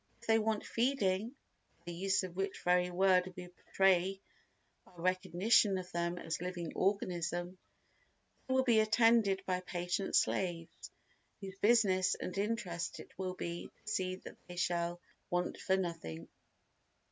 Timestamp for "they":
0.25-0.39, 8.47-8.55, 14.47-14.55